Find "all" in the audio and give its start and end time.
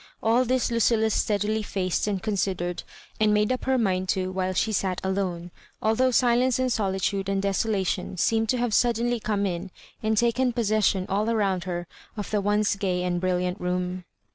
0.23-0.45